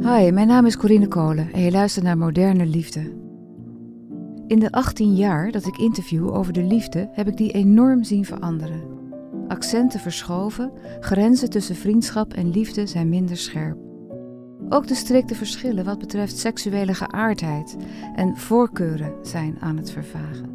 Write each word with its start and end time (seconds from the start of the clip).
Hi, 0.00 0.30
mijn 0.30 0.46
naam 0.46 0.66
is 0.66 0.76
Corine 0.76 1.08
Kolen 1.08 1.52
en 1.52 1.60
je 1.60 1.70
luistert 1.70 2.04
naar 2.04 2.18
Moderne 2.18 2.66
Liefde. 2.66 3.12
In 4.46 4.58
de 4.58 4.72
18 4.72 5.14
jaar 5.14 5.50
dat 5.50 5.66
ik 5.66 5.76
interview 5.76 6.34
over 6.34 6.52
de 6.52 6.62
liefde 6.62 7.08
heb 7.12 7.28
ik 7.28 7.36
die 7.36 7.52
enorm 7.52 8.04
zien 8.04 8.24
veranderen. 8.24 8.82
Accenten 9.48 10.00
verschoven, 10.00 10.72
grenzen 11.00 11.50
tussen 11.50 11.74
vriendschap 11.74 12.32
en 12.32 12.50
liefde 12.50 12.86
zijn 12.86 13.08
minder 13.08 13.36
scherp. 13.36 13.78
Ook 14.68 14.86
de 14.86 14.94
strikte 14.94 15.34
verschillen 15.34 15.84
wat 15.84 15.98
betreft 15.98 16.38
seksuele 16.38 16.94
geaardheid 16.94 17.76
en 18.14 18.36
voorkeuren 18.36 19.14
zijn 19.22 19.56
aan 19.60 19.76
het 19.76 19.90
vervagen. 19.90 20.50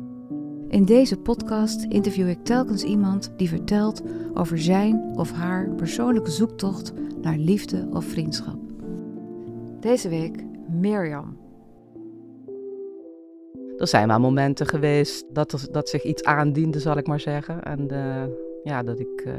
In 0.67 0.85
deze 0.85 1.17
podcast 1.17 1.83
interview 1.83 2.29
ik 2.29 2.43
telkens 2.43 2.83
iemand 2.83 3.33
die 3.37 3.49
vertelt 3.49 4.01
over 4.33 4.59
zijn 4.59 5.01
of 5.15 5.31
haar 5.31 5.69
persoonlijke 5.69 6.31
zoektocht 6.31 6.93
naar 7.21 7.37
liefde 7.37 7.87
of 7.91 8.05
vriendschap. 8.05 8.70
Deze 9.81 10.09
week 10.09 10.43
Mirjam. 10.69 11.37
Er 13.77 13.87
zijn 13.87 14.07
wel 14.07 14.19
momenten 14.19 14.67
geweest 14.67 15.25
dat, 15.33 15.67
dat 15.71 15.89
zich 15.89 16.03
iets 16.03 16.23
aandiende, 16.23 16.79
zal 16.79 16.97
ik 16.97 17.07
maar 17.07 17.19
zeggen. 17.19 17.63
En 17.63 17.89
eh, 17.89 18.23
ja, 18.63 18.83
dat 18.83 18.99
ik 18.99 19.23
eh, 19.25 19.33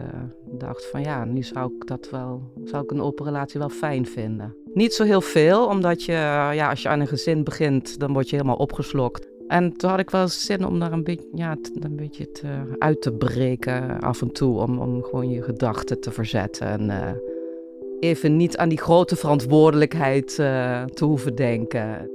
dacht 0.59 0.87
van 0.87 1.03
ja, 1.03 1.25
nu 1.25 1.43
zou 1.43 1.75
ik 1.79 1.87
dat 1.87 2.11
wel, 2.11 2.53
zou 2.65 2.85
ik 2.85 2.91
een 2.91 3.01
open 3.01 3.25
relatie 3.25 3.61
wel 3.61 3.69
fijn 3.69 4.07
vinden. 4.07 4.57
Niet 4.75 4.95
zo 4.95 5.05
heel 5.05 5.21
veel, 5.21 5.67
omdat 5.67 6.05
je, 6.05 6.13
ja, 6.53 6.71
als 6.71 6.83
je 6.83 6.89
aan 6.89 7.01
een 7.01 7.07
gezin 7.07 7.45
begint, 7.45 7.99
dan 7.99 8.13
word 8.13 8.31
je 8.31 8.37
helemaal 8.37 8.57
opgeslokt. 8.57 9.29
En 9.49 9.77
toen 9.77 9.91
had 9.91 9.99
ik 9.99 10.11
wel 10.11 10.29
zin 10.29 10.67
om 10.67 10.79
daar 10.79 10.93
een 10.93 11.05
beetje, 11.05 11.29
ja, 11.33 11.57
een 11.81 11.97
beetje 11.97 12.31
te, 12.31 12.77
uit 12.79 13.03
te 13.03 13.13
breken 13.13 14.01
af 14.01 14.23
en 14.23 14.33
toe. 14.33 14.61
Om, 14.61 14.79
om 14.79 15.03
gewoon 15.03 15.29
je 15.29 15.43
gedachten 15.43 16.01
te 16.01 16.11
verzetten. 16.11 16.67
En 16.67 16.91
even 18.03 18.37
niet 18.37 18.57
aan 18.57 18.69
die 18.69 18.81
grote 18.81 19.17
verantwoordelijkheid 19.17 20.39
uh, 20.39 20.85
te 20.85 21.05
hoeven 21.05 21.35
denken. 21.35 22.11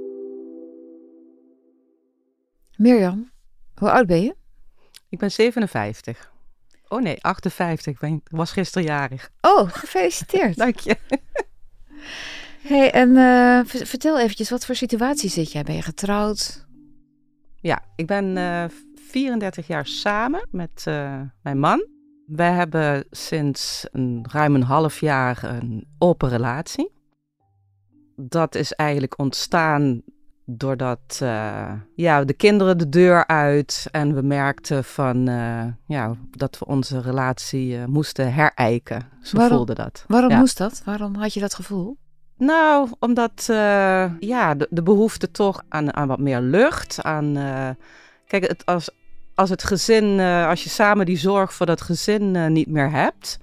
Mirjam, 2.76 3.30
hoe 3.74 3.90
oud 3.90 4.06
ben 4.06 4.22
je? 4.22 4.34
Ik 5.08 5.18
ben 5.18 5.30
57. 5.30 6.32
Oh 6.88 7.02
nee, 7.02 7.22
58. 7.22 7.92
Ik 7.92 7.98
ben, 7.98 8.22
was 8.30 8.52
gisteren 8.52 8.86
jarig. 8.86 9.30
Oh, 9.40 9.70
gefeliciteerd. 9.72 10.56
Dank 10.64 10.78
je. 10.78 10.96
hey, 12.62 12.90
en 12.90 13.08
uh, 13.10 13.60
vertel 13.64 14.18
eventjes, 14.18 14.50
wat 14.50 14.66
voor 14.66 14.74
situatie 14.74 15.30
zit 15.30 15.52
jij? 15.52 15.62
Ben 15.62 15.74
je 15.74 15.82
getrouwd? 15.82 16.66
Ja, 17.60 17.82
ik 17.96 18.06
ben 18.06 18.36
uh, 18.36 18.64
34 18.94 19.66
jaar 19.66 19.86
samen 19.86 20.48
met 20.50 20.84
uh, 20.88 21.20
mijn 21.42 21.58
man. 21.58 21.86
Wij 22.28 22.52
hebben 22.52 23.04
sinds 23.10 23.86
een, 23.92 24.26
ruim 24.30 24.54
een 24.54 24.62
half 24.62 25.00
jaar 25.00 25.44
een 25.44 25.86
open 25.98 26.28
relatie. 26.28 26.92
Dat 28.16 28.54
is 28.54 28.72
eigenlijk 28.72 29.18
ontstaan 29.18 30.02
doordat 30.44 31.20
uh, 31.22 31.72
ja, 31.94 32.24
de 32.24 32.32
kinderen 32.32 32.78
de 32.78 32.88
deur 32.88 33.26
uit 33.26 33.86
en 33.90 34.14
we 34.14 34.22
merkten 34.22 34.84
van, 34.84 35.28
uh, 35.28 35.64
ja, 35.86 36.14
dat 36.30 36.58
we 36.58 36.66
onze 36.66 37.00
relatie 37.00 37.76
uh, 37.76 37.84
moesten 37.84 38.32
herijken. 38.32 39.08
Zo 39.22 39.36
waarom, 39.36 39.56
voelde 39.56 39.74
dat. 39.74 40.04
Waarom 40.06 40.30
ja. 40.30 40.38
moest 40.38 40.58
dat? 40.58 40.82
Waarom 40.84 41.14
had 41.14 41.34
je 41.34 41.40
dat 41.40 41.54
gevoel? 41.54 41.96
Nou, 42.36 42.88
omdat 42.98 43.44
ja, 44.20 44.54
de, 44.54 44.66
de, 44.70 44.82
behoefte 44.82 45.30
toch 45.30 45.62
aan, 45.68 45.94
aan 45.94 46.08
wat 46.08 46.18
meer 46.18 46.40
lucht. 46.40 47.02
Aan, 47.02 47.34
kijk, 48.26 48.48
het, 48.48 48.66
als, 48.66 48.90
als 49.38 49.50
het 49.50 49.64
gezin, 49.64 50.20
als 50.20 50.62
je 50.64 50.70
samen 50.70 51.06
die 51.06 51.18
zorg 51.18 51.54
voor 51.54 51.66
dat 51.66 51.80
gezin 51.80 52.52
niet 52.52 52.68
meer 52.68 52.90
hebt, 52.90 53.38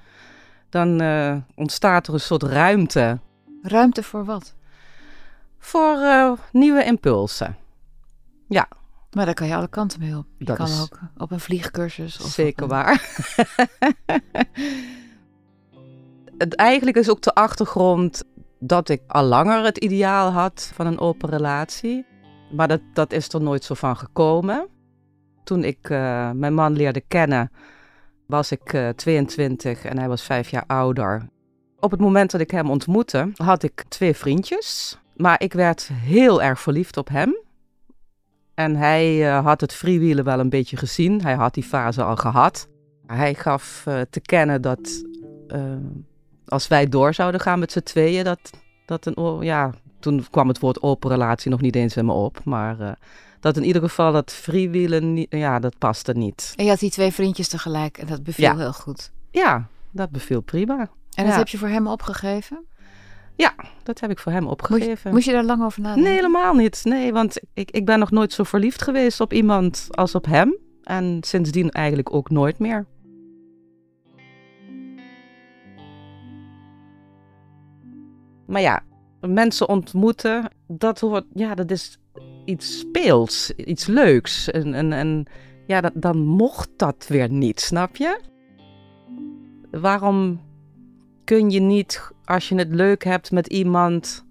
dan 0.69 1.01
ontstaat 1.55 2.07
er 2.07 2.13
een 2.13 2.19
soort 2.19 2.43
ruimte. 2.43 3.19
Ruimte 3.61 4.03
voor 4.03 4.25
wat? 4.25 4.55
voor 5.65 5.97
nieuwe 6.51 6.83
impulsen. 6.83 7.57
Ja. 8.47 8.67
Maar 9.11 9.25
daar 9.25 9.33
kan 9.33 9.47
je 9.47 9.55
alle 9.55 9.67
kanten 9.67 9.99
mee 9.99 10.17
op. 10.17 10.25
Je 10.37 10.45
dat 10.45 10.57
kan 10.57 10.67
is 10.67 10.81
ook 10.81 10.99
op 11.17 11.31
een 11.31 11.39
vliegcursus. 11.39 12.19
Of 12.19 12.29
zeker 12.29 12.63
een... 12.63 12.69
waar. 12.69 13.01
het, 16.37 16.55
eigenlijk 16.55 16.97
is 16.97 17.09
ook 17.09 17.21
de 17.21 17.33
achtergrond 17.33 18.23
dat 18.59 18.89
ik 18.89 19.01
al 19.07 19.23
langer 19.23 19.63
het 19.63 19.77
ideaal 19.77 20.31
had 20.31 20.71
van 20.73 20.85
een 20.85 20.99
open 20.99 21.29
relatie. 21.29 22.05
Maar 22.51 22.67
dat, 22.67 22.81
dat 22.93 23.11
is 23.11 23.33
er 23.33 23.41
nooit 23.41 23.63
zo 23.63 23.73
van 23.73 23.97
gekomen. 23.97 24.67
Toen 25.45 25.63
ik 25.63 25.89
uh, 25.89 26.31
mijn 26.31 26.53
man 26.53 26.73
leerde 26.73 27.01
kennen, 27.07 27.51
was 28.25 28.51
ik 28.51 28.73
uh, 28.73 28.89
22 28.89 29.85
en 29.85 29.97
hij 29.97 30.07
was 30.07 30.23
vijf 30.23 30.49
jaar 30.49 30.63
ouder. 30.67 31.29
Op 31.79 31.91
het 31.91 31.99
moment 31.99 32.31
dat 32.31 32.41
ik 32.41 32.51
hem 32.51 32.69
ontmoette, 32.69 33.31
had 33.35 33.63
ik 33.63 33.83
twee 33.87 34.15
vriendjes. 34.15 34.99
Maar 35.15 35.41
ik 35.41 35.53
werd 35.53 35.89
heel 35.93 36.41
erg 36.41 36.59
verliefd 36.59 36.97
op 36.97 37.09
hem. 37.09 37.37
En 38.53 38.75
hij 38.75 39.17
uh, 39.17 39.45
had 39.45 39.61
het 39.61 39.73
freewheelen 39.73 40.23
wel 40.23 40.39
een 40.39 40.49
beetje 40.49 40.77
gezien. 40.77 41.21
Hij 41.21 41.33
had 41.33 41.53
die 41.53 41.63
fase 41.63 42.03
al 42.03 42.15
gehad. 42.15 42.67
Hij 43.05 43.33
gaf 43.33 43.81
te 44.09 44.19
kennen 44.21 44.61
dat 44.61 45.03
als 46.45 46.67
wij 46.67 46.89
door 46.89 47.13
zouden 47.13 47.41
gaan 47.41 47.59
met 47.59 47.71
z'n 47.71 47.79
tweeën, 47.79 48.23
dat, 48.23 48.49
dat 48.85 49.05
een. 49.05 49.43
Ja, 49.43 49.71
toen 49.99 50.25
kwam 50.31 50.47
het 50.47 50.59
woord 50.59 50.81
open 50.81 51.09
relatie 51.09 51.51
nog 51.51 51.61
niet 51.61 51.75
eens 51.75 51.97
in 51.97 52.05
me 52.05 52.13
op. 52.13 52.43
Maar 52.43 52.97
dat 53.45 53.57
in 53.57 53.63
ieder 53.63 53.81
geval 53.81 54.11
dat 54.11 54.31
freewheelen, 54.31 55.25
ja, 55.29 55.59
dat 55.59 55.77
paste 55.77 56.11
niet. 56.11 56.53
En 56.55 56.63
je 56.63 56.69
had 56.69 56.79
die 56.79 56.89
twee 56.89 57.11
vriendjes 57.11 57.47
tegelijk 57.47 57.97
en 57.97 58.07
dat 58.07 58.23
beviel 58.23 58.45
ja. 58.45 58.57
heel 58.57 58.73
goed. 58.73 59.11
Ja, 59.31 59.67
dat 59.91 60.09
beviel 60.09 60.41
prima. 60.41 60.89
En 61.13 61.25
dat 61.25 61.35
heb 61.35 61.47
je 61.47 61.57
voor 61.57 61.67
hem 61.67 61.87
opgegeven? 61.87 62.65
Ja, 63.35 63.55
dat 63.83 63.99
heb 63.99 64.09
ik 64.09 64.19
voor 64.19 64.31
hem 64.31 64.47
opgegeven. 64.47 64.89
Moest 64.89 65.03
je, 65.03 65.09
moest 65.09 65.25
je 65.25 65.31
daar 65.31 65.43
lang 65.43 65.63
over 65.63 65.81
nadenken? 65.81 66.03
Nee, 66.03 66.15
helemaal 66.15 66.53
niet. 66.53 66.81
Nee, 66.83 67.13
want 67.13 67.39
ik, 67.53 67.71
ik 67.71 67.85
ben 67.85 67.99
nog 67.99 68.11
nooit 68.11 68.33
zo 68.33 68.43
verliefd 68.43 68.81
geweest 68.81 69.19
op 69.19 69.33
iemand 69.33 69.87
als 69.89 70.15
op 70.15 70.25
hem. 70.25 70.57
En 70.83 71.17
sindsdien 71.21 71.71
eigenlijk 71.71 72.13
ook 72.13 72.29
nooit 72.29 72.59
meer. 72.59 72.85
Maar 78.47 78.61
ja, 78.61 78.83
mensen 79.19 79.69
ontmoeten, 79.69 80.49
dat, 80.67 80.99
hoort, 80.99 81.25
ja, 81.33 81.55
dat 81.55 81.71
is 81.71 81.99
iets 82.45 82.79
speels, 82.79 83.51
iets 83.55 83.85
leuks. 83.85 84.51
En, 84.51 84.73
en, 84.73 84.93
en 84.93 85.25
ja, 85.67 85.91
dan 85.93 86.17
mocht 86.17 86.69
dat 86.75 87.07
weer 87.07 87.29
niet, 87.29 87.59
snap 87.59 87.95
je? 87.95 88.19
Waarom 89.71 90.41
kun 91.23 91.49
je 91.49 91.59
niet, 91.59 92.11
als 92.25 92.49
je 92.49 92.55
het 92.55 92.73
leuk 92.73 93.03
hebt 93.03 93.31
met 93.31 93.47
iemand, 93.47 94.25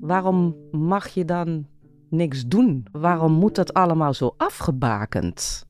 waarom 0.00 0.56
mag 0.70 1.08
je 1.08 1.24
dan 1.24 1.66
niks 2.10 2.46
doen? 2.46 2.86
Waarom 2.92 3.32
moet 3.32 3.54
dat 3.54 3.74
allemaal 3.74 4.14
zo 4.14 4.34
afgebakend? 4.36 5.66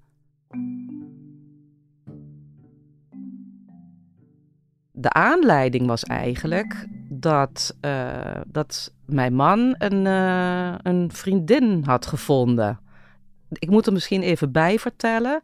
De 4.92 5.12
aanleiding 5.12 5.86
was 5.86 6.04
eigenlijk 6.04 6.88
dat, 7.20 7.76
uh, 7.80 8.40
dat 8.46 8.92
mijn 9.06 9.34
man 9.34 9.74
een, 9.78 10.04
uh, 10.04 10.74
een 10.82 11.12
vriendin 11.12 11.82
had 11.84 12.06
gevonden. 12.06 12.80
Ik 13.48 13.70
moet 13.70 13.86
er 13.86 13.92
misschien 13.92 14.22
even 14.22 14.52
bij 14.52 14.78
vertellen 14.78 15.40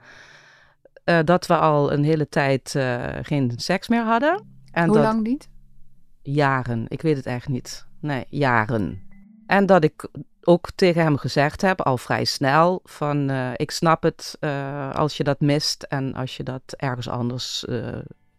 uh, 1.05 1.19
dat 1.25 1.47
we 1.47 1.57
al 1.57 1.93
een 1.93 2.05
hele 2.05 2.29
tijd 2.29 2.71
geen 3.23 3.53
seks 3.57 3.89
meer 3.89 4.03
hadden. 4.03 4.47
En 4.71 4.87
Hoe 4.87 4.97
dat, 4.97 5.05
lang 5.05 5.23
niet? 5.23 5.49
Jaren, 6.23 6.85
ik 6.89 7.03
weet 7.03 7.17
het 7.17 7.27
echt 7.27 7.49
niet. 7.49 7.87
Nee, 8.01 8.25
jaren. 8.29 9.03
En 9.47 9.67
dat 9.67 9.85
ik 9.85 10.09
ook 10.43 10.71
tegen 10.75 11.03
hem 11.03 11.17
gezegd 11.17 11.61
heb, 11.61 11.81
al 11.81 11.99
vrij 11.99 12.25
snel, 12.25 12.81
van 12.85 13.31
ik 13.57 13.71
snap 13.71 14.03
het 14.03 14.39
als 14.93 15.17
je 15.17 15.25
dat 15.25 15.41
mist 15.41 15.83
en 15.83 16.15
als 16.15 16.37
je 16.37 16.43
dat 16.43 16.63
ergens 16.77 17.09
anders 17.09 17.65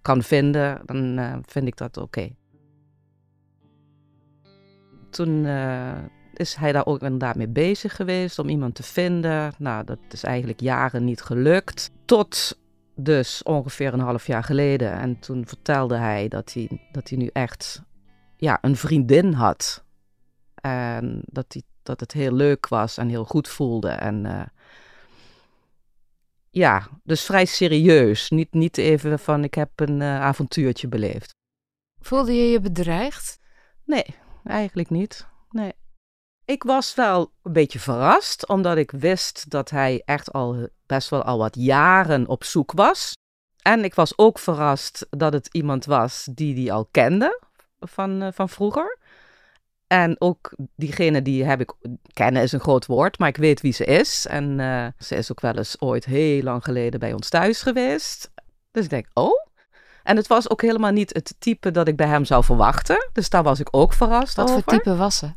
kan 0.02 0.24
vinden, 0.24 0.82
dan 0.86 1.44
vind 1.46 1.68
ik 1.68 1.78
dat 1.78 1.98
oké. 1.98 2.06
Okay. 2.06 2.36
Toen 5.16 5.46
is 6.34 6.56
hij 6.56 6.72
daar 6.72 6.86
ook 6.86 7.02
inderdaad 7.02 7.36
mee 7.36 7.48
bezig 7.48 7.96
geweest 7.96 8.40
om 8.40 8.50
iemand 8.50 8.76
te 8.76 8.84
vinden. 8.84 9.54
Nou, 9.58 9.86
dat 9.86 10.00
is 10.10 10.24
eigenlijk 10.24 10.60
jaren 10.60 11.04
niet 11.04 11.22
gelukt. 11.22 11.92
Tot 12.06 12.58
dus 12.96 13.44
ongeveer 13.44 13.94
een 13.94 14.00
half 14.00 14.28
jaar 14.28 14.44
geleden. 14.44 14.92
En 14.92 15.20
toen 15.20 15.48
vertelde 15.48 15.96
hij 15.96 16.28
dat 16.28 16.54
hij, 16.54 16.88
dat 16.92 17.10
hij 17.10 17.18
nu 17.18 17.30
echt 17.34 17.82
ja, 18.38 18.58
een 18.62 18.76
vriendin 18.76 19.34
had. 19.34 19.84
En 20.56 21.22
dat, 21.26 21.52
die, 21.52 21.64
dat 21.84 22.00
het 22.00 22.12
heel 22.12 22.34
leuk 22.34 22.68
was 22.68 22.98
en 22.98 23.10
heel 23.10 23.26
goed 23.26 23.48
voelde. 23.48 23.90
En 23.90 24.26
eh, 24.26 24.46
ja, 26.50 26.88
dus 27.04 27.24
vrij 27.24 27.46
serieus. 27.46 28.30
Niet, 28.30 28.54
niet 28.54 28.78
even 28.78 29.20
van 29.20 29.44
ik 29.44 29.54
heb 29.54 29.70
een 29.76 30.00
uh, 30.00 30.22
avontuurtje 30.22 30.88
beleefd. 30.88 31.34
Voelde 32.00 32.34
je 32.34 32.52
je 32.52 32.60
bedreigd? 32.60 33.40
Nee, 33.84 34.06
eigenlijk 34.48 34.90
niet. 34.90 35.28
Nee. 35.50 35.74
Ik 36.46 36.64
was 36.64 36.96
wel 36.96 37.32
een 37.44 37.54
beetje 37.54 37.80
verrast, 37.80 38.48
omdat 38.48 38.78
ik 38.78 38.92
wist 38.92 39.50
dat 39.50 39.70
hij 39.70 40.02
echt 40.06 40.34
al 40.34 40.68
best 40.86 41.10
wel 41.10 41.24
al 41.24 41.38
wat 41.38 41.56
jaren 41.56 42.28
op 42.28 42.44
zoek 42.44 42.72
was. 42.72 43.14
En 43.62 43.84
ik 43.84 43.96
was 43.96 44.18
ook 44.18 44.40
verrast 44.40 45.08
dat 45.10 45.34
het 45.34 45.50
iemand 45.52 45.86
was 45.86 46.28
die 46.32 46.56
die 46.56 46.74
al 46.74 46.88
kende 46.92 47.42
van, 47.80 48.24
uh, 48.24 48.28
van 48.32 48.50
vroeger. 48.50 48.98
En 49.88 50.16
ook 50.22 50.56
diegene 50.76 51.22
die 51.22 51.44
heb 51.44 51.60
ik, 51.60 51.74
kennen 52.14 52.42
is 52.42 52.52
een 52.52 52.60
groot 52.60 52.86
woord, 52.86 53.20
maar 53.20 53.30
ik 53.30 53.38
weet 53.38 53.62
wie 53.62 53.74
ze 53.74 53.86
is. 53.86 54.26
En 54.26 54.60
uh, 54.60 54.88
ze 55.00 55.16
is 55.16 55.32
ook 55.32 55.42
wel 55.42 55.58
eens 55.58 55.82
ooit 55.82 56.06
heel 56.06 56.42
lang 56.42 56.64
geleden 56.64 57.00
bij 57.00 57.14
ons 57.14 57.30
thuis 57.30 57.62
geweest. 57.62 58.32
Dus 58.72 58.84
ik 58.84 58.90
denk, 58.90 59.08
oh. 59.14 59.45
En 60.06 60.16
het 60.16 60.28
was 60.28 60.50
ook 60.50 60.62
helemaal 60.62 60.92
niet 60.92 61.14
het 61.14 61.36
type 61.40 61.72
dat 61.72 61.88
ik 61.88 61.96
bij 61.96 62.08
hem 62.08 62.26
zou 62.26 62.44
verwachten. 62.44 63.10
Dus 63.14 63.30
daar 63.30 63.44
was 63.44 63.60
ik 63.60 63.68
ook 63.72 63.94
verrast 63.94 64.36
Wat 64.36 64.50
over. 64.50 64.64
voor 64.64 64.74
type 64.74 64.96
was 64.96 65.18
ze? 65.18 65.34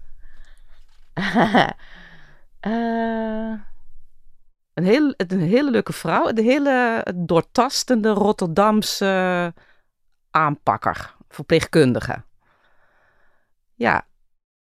uh, 1.15 1.69
een, 4.75 4.85
heel, 4.85 5.15
een 5.17 5.41
hele 5.41 5.71
leuke 5.71 5.93
vrouw. 5.93 6.29
Een 6.29 6.39
hele 6.39 7.07
doortastende 7.17 8.11
Rotterdamse 8.11 9.55
aanpakker. 10.31 11.15
Verpleegkundige. 11.29 12.23
Ja. 13.75 14.07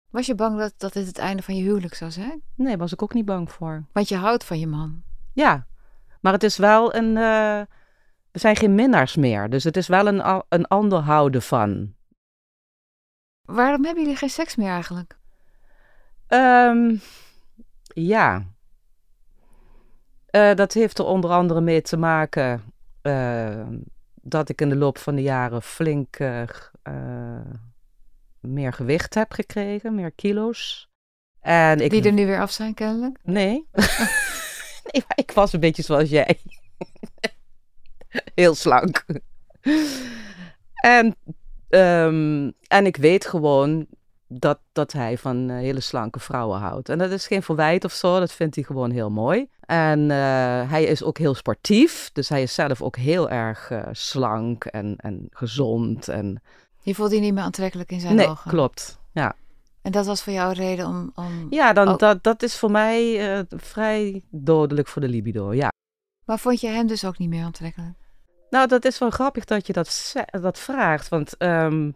Was 0.10 0.26
je 0.26 0.36
bang 0.36 0.60
dat, 0.60 0.74
dat 0.78 0.94
dit 0.94 1.08
het 1.08 1.18
einde 1.18 1.44
van 1.44 1.56
je 1.56 1.64
huwelijk 1.64 1.94
zou 1.94 2.12
zijn? 2.12 2.42
Nee, 2.56 2.78
was 2.78 2.94
ik 2.94 3.02
ook 3.02 3.14
niet 3.14 3.26
bang 3.26 3.52
voor. 3.52 3.86
Want 3.92 4.10
je 4.10 4.16
houdt 4.16 4.44
van 4.44 4.60
je 4.60 4.68
man. 4.68 5.04
Ja, 5.34 5.68
maar 6.22 6.34
het 6.34 6.44
is 6.44 6.58
wel 6.58 6.96
een... 6.96 7.16
Uh, 7.16 7.62
we 8.38 8.44
zijn 8.44 8.56
geen 8.56 8.76
minnaars 8.76 9.16
meer. 9.16 9.50
Dus 9.50 9.64
het 9.64 9.78
is 9.78 9.88
wel 9.88 10.08
een, 10.08 10.44
een 10.50 10.68
ander 10.68 11.00
houden 11.00 11.42
van. 11.42 11.94
Waarom 13.42 13.86
hebben 13.86 14.04
jullie 14.04 14.18
geen 14.18 14.30
seks 14.30 14.56
meer 14.56 14.70
eigenlijk? 14.70 15.18
Um, 16.28 17.02
ja. 17.88 18.46
Uh, 20.32 20.54
dat 20.54 20.74
heeft 20.74 21.00
er 21.00 21.06
onder 21.06 21.30
andere 21.30 21.62
mee 21.62 21.82
te 21.82 21.98
maken 21.98 22.74
uh, 23.02 23.68
dat 24.22 24.50
ik 24.50 24.62
in 24.62 24.70
de 24.70 24.76
loop 24.76 24.98
van 24.98 25.16
de 25.16 25.22
jaren 25.22 25.62
flink 25.62 26.20
uh, 26.20 26.44
meer 28.40 28.74
gewicht 28.74 29.14
heb 29.14 29.32
gekregen, 29.32 29.96
meer 29.96 30.12
kilo's. 30.12 30.90
En 31.40 31.80
ik... 31.80 31.90
Die 31.90 32.04
er 32.04 32.14
nu 32.14 32.26
weer 32.26 32.40
af 32.40 32.52
zijn, 32.52 32.74
kennelijk? 32.74 33.20
Nee. 33.24 33.68
nee 34.92 35.04
ik 35.16 35.32
was 35.32 35.54
een 35.54 35.60
beetje 35.60 35.84
zoals 35.84 36.10
jij. 36.10 36.40
Heel 38.36 38.56
slank. 38.56 39.06
en, 40.76 41.16
um, 41.70 42.54
en 42.68 42.86
ik 42.86 42.98
weet 42.98 43.26
gewoon 43.26 43.88
dat, 44.28 44.60
dat 44.72 44.92
hij 44.92 45.18
van 45.18 45.50
uh, 45.50 45.58
hele 45.58 45.80
slanke 45.80 46.20
vrouwen 46.20 46.60
houdt. 46.60 46.90
En 46.90 46.98
dat 46.98 47.12
is 47.12 47.28
geen 47.28 47.44
verwijt 47.44 47.86
of 47.86 47.94
zo, 47.94 48.20
dat 48.20 48.32
vindt 48.32 48.56
hij 48.56 48.64
gewoon 48.64 48.92
heel 48.92 49.10
mooi. 49.10 49.48
En 49.60 50.00
uh, 50.00 50.70
hij 50.70 50.84
is 50.84 51.04
ook 51.04 51.18
heel 51.18 51.36
sportief, 51.36 52.10
dus 52.14 52.30
hij 52.30 52.42
is 52.42 52.54
zelf 52.54 52.82
ook 52.82 52.96
heel 52.96 53.30
erg 53.30 53.70
uh, 53.70 53.82
slank 53.92 54.66
en, 54.66 54.96
en 54.98 55.28
gezond. 55.30 56.08
En... 56.08 56.42
Je 56.82 56.96
voelt 56.96 57.10
die 57.10 57.20
niet 57.20 57.34
meer 57.34 57.44
aantrekkelijk 57.44 57.92
in 57.92 58.00
zijn 58.00 58.16
nee, 58.16 58.28
ogen? 58.28 58.52
klopt, 58.52 59.00
ja. 59.12 59.36
En 59.82 59.92
dat 59.92 60.06
was 60.06 60.24
voor 60.24 60.34
jou 60.34 60.50
een 60.50 60.56
reden 60.56 60.88
om... 60.88 61.12
om... 61.16 61.48
Ja, 61.50 61.74
dan, 61.74 61.88
oh. 61.88 61.98
dat, 61.98 62.24
dat 62.24 62.44
is 62.44 62.58
voor 62.58 62.72
mij 62.72 63.46
vrij 63.50 64.24
dodelijk 64.30 64.88
voor 64.88 65.02
de 65.02 65.08
libido, 65.08 65.54
ja. 65.54 65.72
Maar 66.26 66.40
vond 66.40 66.62
je 66.62 66.68
hem 66.68 66.88
dus 66.88 67.06
ook 67.06 67.18
niet 67.18 67.30
meer 67.30 67.44
aantrekkelijk? 67.44 68.07
Nou, 68.50 68.68
dat 68.68 68.86
is 68.86 69.00
wel 69.00 69.10
grappig 69.10 69.46
dat 69.46 69.68
je 69.68 69.74
dat, 69.74 70.14
dat 70.42 70.60
vraagt, 70.60 71.10
want... 71.10 71.36
Um, 71.40 71.96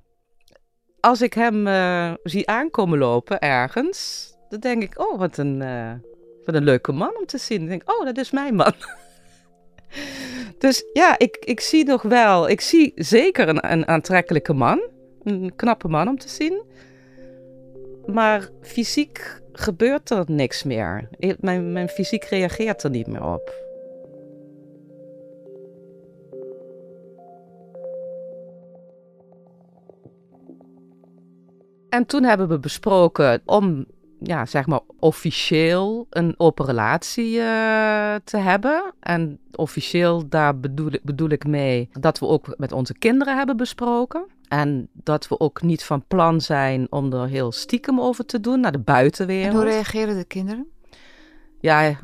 als 1.01 1.21
ik 1.21 1.33
hem 1.33 1.67
uh, 1.67 2.13
zie 2.23 2.47
aankomen 2.47 2.97
lopen 2.97 3.39
ergens, 3.39 4.29
dan 4.49 4.59
denk 4.59 4.83
ik, 4.83 4.99
oh, 4.99 5.19
wat 5.19 5.37
een, 5.37 5.61
uh, 5.61 5.91
wat 6.45 6.55
een 6.55 6.63
leuke 6.63 6.91
man 6.91 7.17
om 7.19 7.25
te 7.25 7.37
zien. 7.37 7.59
Dan 7.59 7.67
denk 7.67 7.81
ik, 7.81 7.91
oh, 7.91 8.05
dat 8.05 8.17
is 8.17 8.31
mijn 8.31 8.55
man. 8.55 8.73
dus 10.57 10.83
ja, 10.93 11.17
ik, 11.17 11.37
ik 11.39 11.59
zie 11.59 11.85
nog 11.85 12.01
wel, 12.01 12.49
ik 12.49 12.61
zie 12.61 12.91
zeker 12.95 13.49
een, 13.49 13.71
een 13.71 13.87
aantrekkelijke 13.87 14.53
man. 14.53 14.89
Een 15.23 15.53
knappe 15.55 15.87
man 15.87 16.07
om 16.07 16.17
te 16.17 16.29
zien. 16.29 16.63
Maar 18.05 18.49
fysiek 18.61 19.41
gebeurt 19.51 20.09
er 20.09 20.23
niks 20.27 20.63
meer. 20.63 21.09
Mijn, 21.39 21.71
mijn 21.71 21.89
fysiek 21.89 22.23
reageert 22.23 22.83
er 22.83 22.89
niet 22.89 23.07
meer 23.07 23.23
op. 23.23 23.53
En 31.91 32.05
toen 32.05 32.23
hebben 32.23 32.47
we 32.47 32.59
besproken 32.59 33.41
om, 33.45 33.85
ja, 34.19 34.45
zeg 34.45 34.65
maar, 34.65 34.79
officieel 34.99 36.07
een 36.09 36.33
open 36.37 36.65
relatie 36.65 37.35
uh, 37.35 38.15
te 38.23 38.37
hebben. 38.37 38.93
En 38.99 39.39
officieel, 39.55 40.29
daar 40.29 40.59
bedoel, 40.59 40.91
bedoel 41.03 41.29
ik 41.29 41.45
mee 41.45 41.89
dat 41.99 42.19
we 42.19 42.25
ook 42.25 42.53
met 42.57 42.71
onze 42.71 42.93
kinderen 42.93 43.37
hebben 43.37 43.57
besproken. 43.57 44.25
En 44.47 44.89
dat 44.93 45.27
we 45.27 45.39
ook 45.39 45.61
niet 45.61 45.83
van 45.83 46.03
plan 46.07 46.41
zijn 46.41 46.87
om 46.91 47.13
er 47.13 47.27
heel 47.27 47.51
stiekem 47.51 47.99
over 47.99 48.25
te 48.25 48.39
doen 48.39 48.59
naar 48.59 48.71
de 48.71 48.79
buitenwereld. 48.79 49.53
En 49.53 49.55
hoe 49.55 49.69
reageren 49.69 50.17
de 50.17 50.25
kinderen? 50.25 50.67
Ja, 51.59 51.99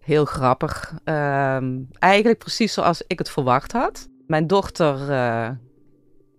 heel 0.00 0.24
grappig. 0.24 0.94
Uh, 1.04 1.56
eigenlijk 1.98 2.38
precies 2.38 2.72
zoals 2.72 3.02
ik 3.06 3.18
het 3.18 3.30
verwacht 3.30 3.72
had. 3.72 4.08
Mijn 4.26 4.46
dochter 4.46 5.10
uh, 5.10 5.48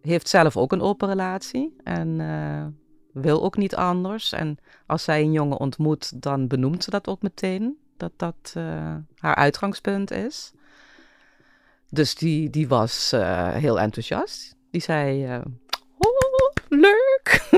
heeft 0.02 0.30
zelf 0.30 0.58
ook 0.58 0.72
een 0.72 0.82
open 0.82 1.08
relatie. 1.08 1.76
En 1.84 2.20
uh, 2.20 2.66
wil 3.22 3.44
ook 3.44 3.58
niet 3.58 3.76
anders. 3.76 4.32
En 4.32 4.58
als 4.86 5.04
zij 5.04 5.22
een 5.22 5.32
jongen 5.32 5.58
ontmoet, 5.58 6.22
dan 6.22 6.48
benoemt 6.48 6.84
ze 6.84 6.90
dat 6.90 7.08
ook 7.08 7.22
meteen. 7.22 7.78
Dat 7.98 8.12
dat 8.16 8.54
uh, 8.58 8.96
haar 9.16 9.36
uitgangspunt 9.36 10.12
is. 10.12 10.52
Dus 11.90 12.16
die, 12.16 12.50
die 12.50 12.68
was 12.68 13.12
uh, 13.14 13.54
heel 13.54 13.80
enthousiast. 13.80 14.56
Die 14.72 14.82
zei, 14.82 15.36
uh, 15.36 15.46
oh, 15.98 16.52
leuk. 16.70 17.50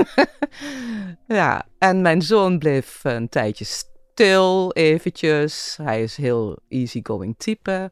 ja, 1.40 1.66
en 1.78 2.02
mijn 2.02 2.22
zoon 2.22 2.58
bleef 2.58 3.04
een 3.04 3.28
tijdje 3.28 3.64
stil, 3.64 4.72
eventjes. 4.72 5.78
Hij 5.82 6.02
is 6.02 6.16
heel 6.16 6.58
easygoing 6.68 7.34
type. 7.38 7.90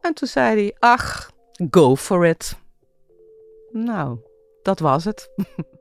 En 0.00 0.14
toen 0.14 0.28
zei 0.28 0.60
hij, 0.60 0.76
ach, 0.78 1.30
go 1.70 1.96
for 1.96 2.26
it. 2.26 2.56
Nou, 3.72 4.18
dat 4.62 4.78
was 4.78 5.04
het. 5.04 5.30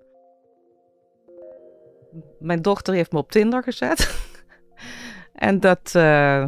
Mijn 2.39 2.61
dochter 2.61 2.93
heeft 2.93 3.11
me 3.11 3.17
op 3.17 3.31
Tinder 3.31 3.63
gezet. 3.63 4.29
en 5.33 5.59
dat 5.59 5.93
uh, 5.95 6.45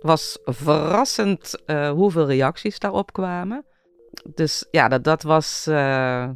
was 0.00 0.38
verrassend 0.44 1.62
uh, 1.66 1.90
hoeveel 1.90 2.26
reacties 2.26 2.78
daarop 2.78 3.12
kwamen. 3.12 3.64
Dus 4.34 4.66
ja, 4.70 4.88
dat, 4.88 5.04
dat 5.04 5.22
was, 5.22 5.66
uh, 5.68 6.28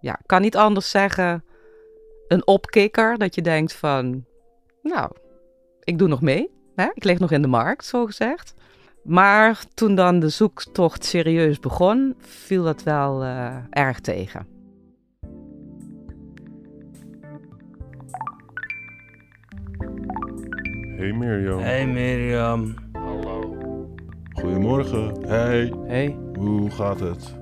ja, 0.00 0.20
kan 0.26 0.40
niet 0.40 0.56
anders 0.56 0.90
zeggen, 0.90 1.44
een 2.28 2.46
opkikker. 2.46 3.18
Dat 3.18 3.34
je 3.34 3.42
denkt 3.42 3.72
van, 3.72 4.24
nou, 4.82 5.10
ik 5.80 5.98
doe 5.98 6.08
nog 6.08 6.20
mee. 6.20 6.50
Hè? 6.74 6.88
Ik 6.94 7.04
lig 7.04 7.18
nog 7.18 7.30
in 7.30 7.42
de 7.42 7.48
markt, 7.48 7.84
zo 7.84 8.06
gezegd. 8.06 8.54
Maar 9.02 9.64
toen 9.74 9.94
dan 9.94 10.18
de 10.18 10.28
zoektocht 10.28 11.04
serieus 11.04 11.58
begon, 11.58 12.14
viel 12.18 12.64
dat 12.64 12.82
wel 12.82 13.24
erg 13.70 14.00
tegen. 14.00 14.53
Hey 20.96 21.12
Mirjam. 21.12 21.58
Hey 21.58 21.86
Mirjam. 21.86 22.74
Hallo. 22.92 23.54
Goedemorgen. 24.32 25.12
Hey. 25.26 25.72
Hey. 25.86 26.16
Hoe 26.38 26.70
gaat 26.70 27.00
het? 27.00 27.36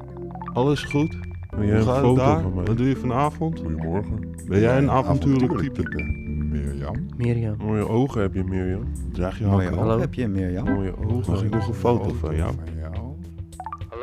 Alles 0.53 0.83
goed? 0.83 1.17
Ben 1.51 1.67
jij 1.67 1.71
Hoe 1.71 1.75
een 1.81 1.83
gaat 1.85 1.97
foto 1.97 2.09
het 2.09 2.17
daar? 2.17 2.41
van 2.41 2.55
mij? 2.55 2.65
Wat 2.65 2.77
doe 2.77 2.89
je 2.89 2.97
vanavond? 2.97 3.61
Goedemorgen. 3.61 4.35
Ben 4.49 4.61
jij 4.61 4.79
een 4.79 4.91
avontuurlijk 4.91 5.53
avontuurlijk 5.53 5.75
type? 5.75 6.03
Mirjam. 6.51 7.07
Mirjam. 7.17 7.57
Mooie 7.59 7.89
ogen 7.89 8.21
heb 8.21 8.35
je 8.35 8.45
Mirjam. 8.45 8.83
Draag 9.13 9.39
je 9.39 9.45
Mooie 9.47 9.67
ogen 9.67 9.79
Hallo. 9.79 9.99
heb 10.01 10.15
je, 10.15 10.29
Mirjam. 10.29 10.65
Mooie 10.73 10.95
ogen. 11.07 11.33
Mag 11.33 11.43
ik 11.43 11.51
nog 11.51 11.69
een 11.69 11.75
foto 11.75 12.13
van 12.21 12.37
jou? 12.37 12.53
Van 12.65 12.75
jou. 12.81 13.11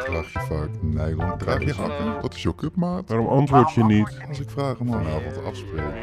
Draag 0.06 0.34
je 0.34 0.40
vaak 0.40 0.70
nylon? 0.82 1.38
Draag 1.38 1.64
je 1.64 1.74
hakken? 1.74 2.22
Wat 2.22 2.34
is 2.34 2.42
jouw 2.44 2.56
cupmaat? 2.56 3.10
Waarom 3.10 3.28
antwoord 3.28 3.74
je 3.74 3.84
niet? 3.84 4.20
Als 4.28 4.40
ik 4.40 4.50
vraag 4.50 4.80
om 4.80 4.88
vanavond 4.88 5.34
te 5.34 5.40
afspreken. 5.40 5.94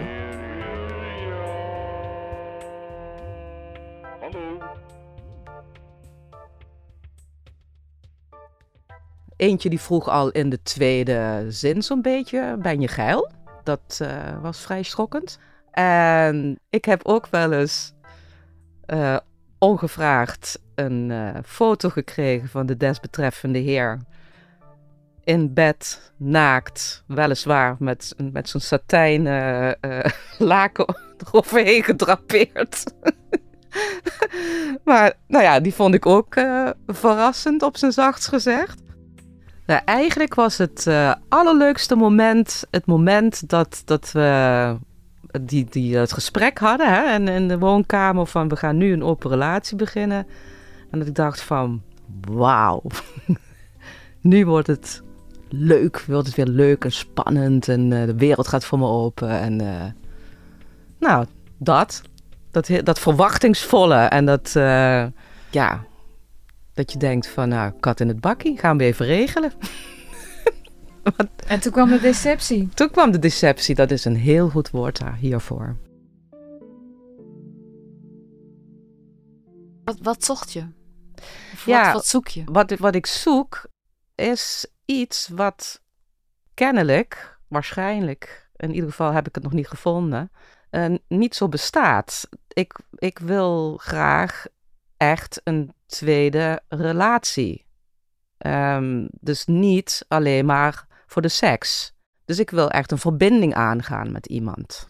Eentje 9.37 9.69
die 9.69 9.81
vroeg 9.81 10.09
al 10.09 10.31
in 10.31 10.51
de 10.51 10.63
tweede 10.63 11.47
zin 11.49 11.83
zo'n 11.83 12.03
beetje, 12.03 12.57
ben 12.59 12.81
je 12.81 12.89
geil? 12.89 13.31
Dat 13.63 13.99
uh, 14.03 14.09
was 14.43 14.61
vrij 14.61 14.83
schokkend. 14.83 15.39
En 15.71 16.59
ik 16.71 16.85
heb 16.85 17.01
ook 17.05 17.27
wel 17.27 17.53
eens 17.53 17.93
uh, 18.87 19.17
ongevraagd 19.59 20.61
een 20.75 21.11
uh, 21.11 21.31
foto 21.45 21.89
gekregen 21.89 22.49
van 22.49 22.67
de 22.67 22.77
desbetreffende 22.77 23.59
heer. 23.59 23.99
In 25.25 25.55
bed, 25.55 26.13
naakt, 26.17 27.05
weliswaar 27.07 27.77
met, 27.79 28.15
met 28.33 28.49
zo'n 28.49 28.61
satijnen 28.61 29.79
laken 30.39 30.97
eroverheen 31.27 31.83
gedrapeerd. 31.83 32.85
maar 34.85 35.13
nou 35.27 35.45
ja, 35.45 35.61
die 35.61 35.75
vond 35.75 35.95
ik 35.95 36.07
ook 36.07 36.35
verrassend 36.87 37.63
op 37.63 37.77
zijn 37.77 37.93
zachtst 37.93 38.29
gezegd. 38.29 38.85
Nou, 39.67 39.81
eigenlijk 39.85 40.35
was 40.35 40.59
het 40.59 40.91
allerleukste 41.29 41.97
moment 41.97 42.65
het 42.71 42.87
moment 42.87 43.49
dat, 43.49 43.83
dat 43.85 44.13
we 44.13 44.77
die, 45.41 45.67
die 45.71 45.97
het 45.97 46.13
gesprek 46.13 46.59
hadden 46.59 46.89
hè, 46.89 47.03
en 47.03 47.29
in 47.29 47.49
de 47.49 47.59
woonkamer 47.59 48.27
van 48.27 48.49
we 48.49 48.57
gaan 48.57 48.77
nu 48.77 48.93
een 48.93 49.05
open 49.05 49.31
relatie 49.31 49.77
beginnen. 49.77 50.27
En 50.91 50.99
dat 50.99 51.09
ik 51.09 51.15
dacht 51.15 51.41
van 51.41 51.83
wauw, 52.31 52.83
nu 54.21 54.47
wordt 54.47 54.67
het 54.67 55.03
leuk, 55.49 56.05
wordt 56.07 56.27
het 56.27 56.37
weer 56.37 56.47
leuk 56.47 56.85
en 56.85 56.93
spannend 56.93 57.69
en 57.69 57.91
uh, 57.91 58.05
de 58.05 58.15
wereld 58.15 58.49
gaat 58.49 58.65
voor 58.65 58.79
me 58.79 58.87
open. 58.87 59.31
En 59.31 59.63
uh, 59.63 59.85
nou, 60.99 61.27
dat, 61.57 62.03
dat, 62.51 62.71
dat 62.83 62.99
verwachtingsvolle 62.99 63.97
en 63.97 64.27
dat, 64.27 64.53
ja, 65.51 65.85
dat 66.77 66.93
je 66.93 66.99
denkt 66.99 67.29
van 67.29 67.49
nou, 67.49 67.73
kat 67.81 68.01
in 68.01 68.09
het 68.09 68.21
bakkie, 68.21 68.59
gaan 68.59 68.79
we 68.79 68.85
even 68.85 69.07
regelen. 69.07 69.53
En 71.47 71.61
toen 71.61 71.73
kwam 71.73 71.89
de 71.89 72.01
deceptie. 72.01 72.69
Toen 72.69 72.91
kwam 72.91 73.11
de 73.11 73.19
deceptie, 73.19 73.75
dat 73.75 73.91
is 73.91 74.05
een 74.05 74.17
heel 74.17 74.49
goed 74.49 74.71
woord 74.71 74.99
daar, 74.99 75.15
hiervoor. 75.15 75.77
Wat, 79.85 79.99
wat 80.03 80.25
zocht 80.25 80.53
je? 80.53 80.67
ja, 81.67 81.85
wat, 81.85 81.93
wat 81.93 82.07
zoek 82.07 82.29
je? 82.29 82.43
Wat, 82.45 82.71
wat 82.71 82.95
ik 82.95 83.07
zoek 83.07 83.67
is 84.15 84.67
iets 84.85 85.29
wat 85.29 85.83
kennelijk, 86.55 87.39
waarschijnlijk, 87.49 88.51
in 88.57 88.75
ieder 88.75 88.91
geval 88.91 89.13
heb 89.13 89.29
ik 89.29 89.35
het 89.35 89.45
nog 89.45 89.53
niet 89.53 89.69
gevonden, 89.69 90.31
uh, 90.71 90.95
niet 91.09 91.35
zo 91.35 91.49
bestaat. 91.49 92.29
Ik, 92.49 92.79
ik 92.95 93.19
wil 93.19 93.77
graag 93.77 94.47
echt 94.97 95.41
een 95.45 95.75
tweede 95.87 96.61
relatie. 96.69 97.65
Um, 98.39 99.09
dus 99.21 99.47
niet 99.47 100.05
alleen 100.09 100.47
maar 100.47 100.87
voor 101.07 101.23
de 101.23 101.29
seks. 101.29 101.95
Dus 102.25 102.39
ik 102.39 102.51
wil 102.51 102.71
echt 102.71 102.91
een 102.91 102.99
verbinding 102.99 103.55
aangaan 103.55 104.13
met 104.13 104.27
iemand. 104.27 104.89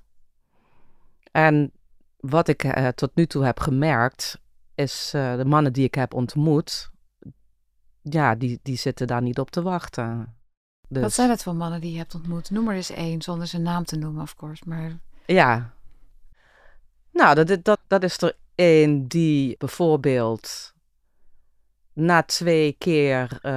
En 1.33 1.73
wat 2.17 2.49
ik 2.49 2.65
uh, 2.65 2.88
tot 2.88 3.11
nu 3.15 3.26
toe 3.26 3.45
heb 3.45 3.61
gemerkt, 3.61 4.41
is 4.75 5.12
uh, 5.15 5.37
de 5.37 5.45
mannen 5.45 5.73
die 5.73 5.85
ik 5.85 5.95
heb 5.95 6.15
ontmoet, 6.15 6.91
ja, 8.03 8.35
die, 8.35 8.61
die 8.62 8.76
zitten 8.76 9.07
daar 9.07 9.23
niet 9.23 9.38
op 9.38 9.50
te 9.50 9.62
wachten. 9.62 10.37
Dus... 10.88 11.03
Wat 11.03 11.12
zijn 11.12 11.31
het 11.31 11.43
voor 11.43 11.55
mannen 11.55 11.81
die 11.81 11.93
je 11.93 11.99
hebt 11.99 12.15
ontmoet? 12.15 12.50
Noem 12.50 12.69
er 12.69 12.75
eens 12.75 12.91
één, 12.91 13.23
zonder 13.23 13.47
zijn 13.47 13.62
naam 13.62 13.85
te 13.85 13.97
noemen, 13.97 14.23
of 14.23 14.35
course. 14.35 14.62
Maar... 14.67 14.99
Ja. 15.26 15.75
Nou, 17.12 17.45
dat, 17.45 17.65
dat, 17.65 17.81
dat 17.87 18.03
is 18.03 18.23
er 18.23 18.37
één 18.55 19.07
die 19.07 19.57
bijvoorbeeld 19.59 20.75
na 21.97 22.23
twee 22.23 22.73
keer, 22.79 23.38
uh, 23.43 23.53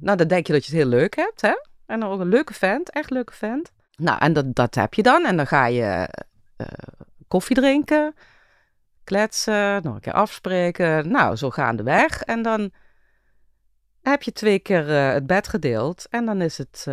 nou 0.00 0.16
dan 0.16 0.28
denk 0.28 0.46
je 0.46 0.52
dat 0.52 0.66
je 0.66 0.70
het 0.70 0.80
heel 0.80 0.90
leuk 0.90 1.16
hebt, 1.16 1.40
hè? 1.40 1.54
En 1.86 2.04
ook 2.04 2.20
een 2.20 2.28
leuke 2.28 2.54
vent, 2.54 2.90
echt 2.90 3.10
leuke 3.10 3.32
vent. 3.32 3.72
Nou, 3.96 4.18
en 4.18 4.32
dat, 4.32 4.54
dat 4.54 4.74
heb 4.74 4.94
je 4.94 5.02
dan. 5.02 5.26
En 5.26 5.36
dan 5.36 5.46
ga 5.46 5.66
je 5.66 6.08
uh, 6.56 6.66
koffie 7.28 7.56
drinken, 7.56 8.14
kletsen, 9.04 9.82
nog 9.82 9.94
een 9.94 10.00
keer 10.00 10.12
afspreken. 10.12 11.10
Nou, 11.10 11.36
zo 11.36 11.50
gaandeweg. 11.50 12.22
En 12.22 12.42
dan 12.42 12.72
heb 14.02 14.22
je 14.22 14.32
twee 14.32 14.58
keer 14.58 14.88
uh, 14.88 15.12
het 15.12 15.26
bed 15.26 15.48
gedeeld. 15.48 16.06
En 16.10 16.24
dan 16.24 16.40
is 16.40 16.58
het 16.58 16.86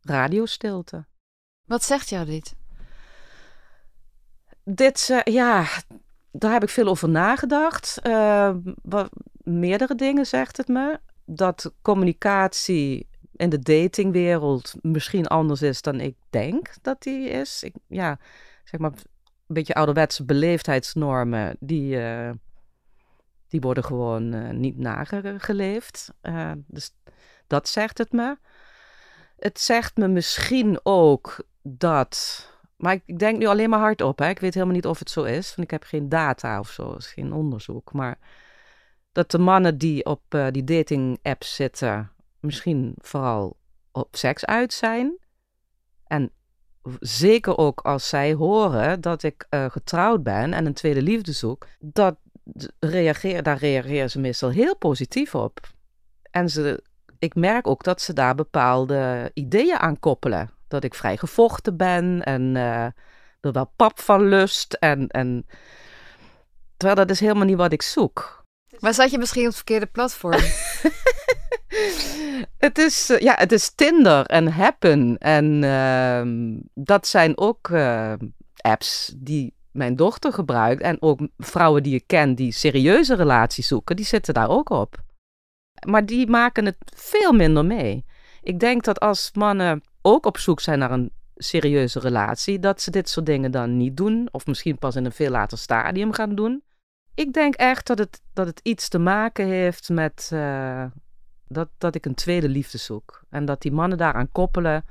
radiostilte. 0.00 1.04
Wat 1.64 1.82
zegt 1.82 2.08
jou 2.08 2.26
dit? 2.26 2.54
Dit, 4.64 5.22
ja, 5.24 5.66
daar 6.38 6.52
heb 6.52 6.62
ik 6.62 6.68
veel 6.68 6.86
over 6.86 7.08
nagedacht. 7.08 8.00
wat, 8.82 9.08
meerdere 9.36 9.94
dingen 9.94 10.26
zegt 10.26 10.56
het 10.56 10.68
me. 10.68 11.00
Dat 11.24 11.72
communicatie 11.82 13.08
in 13.36 13.48
de 13.48 13.58
datingwereld 13.58 14.74
misschien 14.80 15.26
anders 15.26 15.62
is 15.62 15.82
dan 15.82 16.00
ik 16.00 16.16
denk 16.30 16.74
dat 16.82 17.02
die 17.02 17.28
is. 17.28 17.62
Ik, 17.62 17.74
ja, 17.86 18.18
zeg 18.64 18.80
maar, 18.80 18.90
een 18.90 19.54
beetje 19.54 19.74
ouderwetse 19.74 20.24
beleefdheidsnormen, 20.24 21.56
die, 21.60 21.96
uh, 21.96 22.30
die 23.48 23.60
worden 23.60 23.84
gewoon 23.84 24.34
uh, 24.34 24.50
niet 24.50 24.78
nageleefd. 24.78 26.12
Uh, 26.22 26.52
dus 26.66 26.90
dat 27.46 27.68
zegt 27.68 27.98
het 27.98 28.12
me. 28.12 28.36
Het 29.38 29.60
zegt 29.60 29.96
me 29.96 30.08
misschien 30.08 30.80
ook 30.82 31.46
dat. 31.62 32.44
Maar 32.76 33.00
ik, 33.04 33.18
denk 33.18 33.38
nu 33.38 33.46
alleen 33.46 33.70
maar 33.70 33.78
hardop. 33.78 34.18
Hè. 34.18 34.28
Ik 34.28 34.38
weet 34.38 34.54
helemaal 34.54 34.74
niet 34.74 34.86
of 34.86 34.98
het 34.98 35.10
zo 35.10 35.22
is. 35.22 35.48
Want 35.48 35.68
ik 35.68 35.70
heb 35.70 35.82
geen 35.82 36.08
data 36.08 36.58
of 36.58 36.70
zo. 36.70 36.92
is 36.92 37.06
geen 37.06 37.32
onderzoek. 37.32 37.92
Maar 37.92 38.18
dat 39.12 39.30
de 39.30 39.38
mannen 39.38 39.78
die 39.78 40.04
op 40.04 40.22
die 40.50 40.64
dating 40.64 41.18
apps 41.22 41.54
zitten 41.54 42.10
misschien 42.40 42.94
vooral 42.96 43.56
op 43.92 44.16
seks 44.16 44.44
uit 44.44 44.72
zijn. 44.72 45.18
En 46.06 46.30
zeker 47.00 47.58
ook 47.58 47.80
als 47.80 48.08
zij 48.08 48.32
horen 48.32 49.00
dat 49.00 49.22
ik 49.22 49.46
uh, 49.50 49.70
getrouwd 49.70 50.22
ben 50.22 50.52
en 50.52 50.66
een 50.66 50.74
tweede 50.74 51.02
liefde 51.02 51.32
zoek, 51.32 51.66
dat 51.78 52.16
reageer, 52.78 53.42
daar 53.42 53.58
reageren 53.58 54.10
ze 54.10 54.20
meestal 54.20 54.50
heel 54.50 54.76
positief 54.76 55.34
op. 55.34 55.60
En 56.30 56.50
ze, 56.50 56.82
ik 57.18 57.34
merk 57.34 57.66
ook 57.66 57.84
dat 57.84 58.00
ze 58.00 58.12
daar 58.12 58.34
bepaalde 58.34 59.30
ideeën 59.34 59.76
aan 59.76 59.98
koppelen. 59.98 60.50
Dat 60.68 60.84
ik 60.84 60.94
vrij 60.94 61.16
gevochten 61.16 61.76
ben 61.76 62.22
en 62.24 62.54
uh, 62.54 62.84
er 63.40 63.52
wel 63.52 63.72
pap 63.76 64.00
van 64.00 64.28
lust. 64.28 64.72
En, 64.72 65.08
en... 65.08 65.46
Terwijl 66.76 67.00
dat 67.00 67.10
is 67.10 67.20
helemaal 67.20 67.44
niet 67.44 67.56
wat 67.56 67.72
ik 67.72 67.82
zoek. 67.82 68.44
Maar 68.78 68.94
zat 68.94 69.10
je 69.10 69.18
misschien 69.18 69.42
op 69.42 69.46
het 69.46 69.56
verkeerde 69.56 69.86
platform? 69.86 70.40
het, 72.66 72.78
is, 72.78 73.10
eh, 73.10 73.18
ja, 73.18 73.34
het 73.38 73.52
is 73.52 73.74
Tinder 73.74 74.26
en 74.26 74.52
Happen. 74.52 75.18
En 75.18 75.62
uh, 75.62 76.62
dat 76.74 77.06
zijn 77.06 77.38
ook 77.38 77.68
uh, 77.68 78.12
apps 78.56 79.14
die 79.16 79.54
mijn 79.72 79.96
dochter 79.96 80.32
gebruikt. 80.32 80.82
En 80.82 80.96
ook 81.02 81.20
vrouwen 81.36 81.82
die 81.82 81.94
ik 81.94 82.06
ken 82.06 82.34
die 82.34 82.52
serieuze 82.52 83.14
relaties 83.14 83.68
zoeken, 83.68 83.96
die 83.96 84.04
zitten 84.04 84.34
daar 84.34 84.48
ook 84.48 84.70
op. 84.70 85.04
Maar 85.86 86.06
die 86.06 86.26
maken 86.30 86.64
het 86.64 86.76
veel 86.94 87.32
minder 87.32 87.64
mee. 87.64 88.04
Ik 88.42 88.60
denk 88.60 88.84
dat 88.84 89.00
als 89.00 89.30
mannen 89.32 89.82
ook 90.06 90.26
op 90.26 90.38
zoek 90.38 90.60
zijn 90.60 90.78
naar 90.78 90.90
een 90.90 91.10
serieuze 91.36 92.00
relatie, 92.00 92.58
dat 92.58 92.80
ze 92.80 92.90
dit 92.90 93.08
soort 93.08 93.26
dingen 93.26 93.50
dan 93.50 93.76
niet 93.76 93.96
doen. 93.96 94.28
Of 94.30 94.46
misschien 94.46 94.78
pas 94.78 94.96
in 94.96 95.04
een 95.04 95.12
veel 95.12 95.30
later 95.30 95.58
stadium 95.58 96.12
gaan 96.12 96.34
doen. 96.34 96.62
Ik 97.14 97.32
denk 97.32 97.54
echt 97.54 97.86
dat 97.86 97.98
het, 97.98 98.20
dat 98.32 98.46
het 98.46 98.60
iets 98.62 98.88
te 98.88 98.98
maken 98.98 99.46
heeft 99.46 99.88
met 99.88 100.30
uh, 100.32 100.84
dat, 101.48 101.68
dat 101.78 101.94
ik 101.94 102.06
een 102.06 102.14
tweede 102.14 102.48
liefde 102.48 102.78
zoek. 102.78 103.24
En 103.30 103.44
dat 103.44 103.62
die 103.62 103.72
mannen 103.72 103.98
daaraan 103.98 104.32
koppelen 104.32 104.84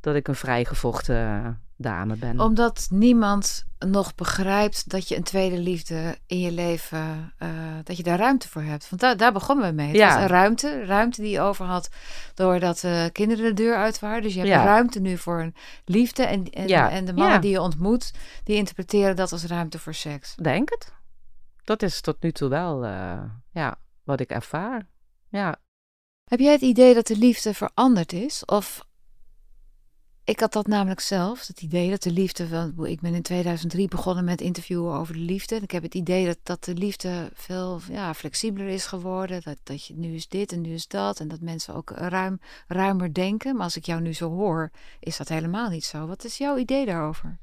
dat 0.00 0.14
ik 0.14 0.28
een 0.28 0.34
vrijgevochten 0.34 1.60
dame 1.82 2.16
ben. 2.16 2.40
Omdat 2.40 2.86
niemand 2.90 3.64
nog 3.78 4.14
begrijpt 4.14 4.90
dat 4.90 5.08
je 5.08 5.16
een 5.16 5.22
tweede 5.22 5.58
liefde 5.58 6.18
in 6.26 6.40
je 6.40 6.52
leven, 6.52 7.34
uh, 7.38 7.48
dat 7.84 7.96
je 7.96 8.02
daar 8.02 8.18
ruimte 8.18 8.48
voor 8.48 8.62
hebt. 8.62 8.88
Want 8.88 9.00
daar, 9.02 9.16
daar 9.16 9.32
begonnen 9.32 9.66
we 9.68 9.72
mee. 9.72 9.86
Het 9.86 9.96
ja. 9.96 10.06
was 10.06 10.22
een 10.22 10.28
ruimte, 10.28 10.84
ruimte 10.84 11.20
die 11.20 11.30
je 11.30 11.40
over 11.40 11.64
had 11.64 11.88
doordat 12.34 12.82
uh, 12.82 13.04
kinderen 13.12 13.44
de 13.44 13.62
deur 13.62 13.76
uit 13.76 13.98
waren. 13.98 14.22
Dus 14.22 14.32
je 14.32 14.38
hebt 14.38 14.52
ja. 14.52 14.64
ruimte 14.64 15.00
nu 15.00 15.18
voor 15.18 15.40
een 15.40 15.54
liefde. 15.84 16.22
En, 16.22 16.50
en, 16.50 16.68
ja. 16.68 16.90
en 16.90 17.04
de 17.04 17.12
mannen 17.12 17.40
die 17.40 17.50
je 17.50 17.60
ontmoet, 17.60 18.12
die 18.44 18.56
interpreteren 18.56 19.16
dat 19.16 19.32
als 19.32 19.44
ruimte 19.44 19.78
voor 19.78 19.94
seks. 19.94 20.34
Denk 20.34 20.70
het. 20.70 20.92
Dat 21.64 21.82
is 21.82 22.00
tot 22.00 22.22
nu 22.22 22.32
toe 22.32 22.48
wel 22.48 22.84
uh, 22.84 23.22
ja, 23.50 23.78
wat 24.04 24.20
ik 24.20 24.30
ervaar. 24.30 24.88
Ja. 25.28 25.56
Heb 26.24 26.40
jij 26.40 26.52
het 26.52 26.60
idee 26.60 26.94
dat 26.94 27.06
de 27.06 27.16
liefde 27.16 27.54
veranderd 27.54 28.12
is? 28.12 28.44
Of 28.44 28.86
ik 30.24 30.40
had 30.40 30.52
dat 30.52 30.66
namelijk 30.66 31.00
zelf, 31.00 31.46
het 31.46 31.62
idee 31.62 31.90
dat 31.90 32.02
de 32.02 32.10
liefde. 32.10 32.72
Ik 32.82 33.00
ben 33.00 33.14
in 33.14 33.22
2003 33.22 33.88
begonnen 33.88 34.24
met 34.24 34.40
interviewen 34.40 34.94
over 34.94 35.14
de 35.14 35.20
liefde. 35.20 35.56
Ik 35.56 35.70
heb 35.70 35.82
het 35.82 35.94
idee 35.94 36.26
dat, 36.26 36.38
dat 36.42 36.64
de 36.64 36.74
liefde 36.74 37.30
veel 37.34 37.80
ja, 37.90 38.14
flexibeler 38.14 38.68
is 38.68 38.86
geworden. 38.86 39.40
Dat, 39.44 39.58
dat 39.62 39.86
je 39.86 39.94
nu 39.96 40.14
is 40.14 40.28
dit 40.28 40.52
en 40.52 40.60
nu 40.60 40.72
is 40.72 40.88
dat. 40.88 41.20
En 41.20 41.28
dat 41.28 41.40
mensen 41.40 41.74
ook 41.74 41.90
ruim, 41.90 42.40
ruimer 42.66 43.14
denken. 43.14 43.54
Maar 43.54 43.64
als 43.64 43.76
ik 43.76 43.86
jou 43.86 44.00
nu 44.00 44.12
zo 44.12 44.30
hoor, 44.30 44.70
is 45.00 45.16
dat 45.16 45.28
helemaal 45.28 45.68
niet 45.68 45.84
zo. 45.84 46.06
Wat 46.06 46.24
is 46.24 46.38
jouw 46.38 46.56
idee 46.56 46.86
daarover? 46.86 47.38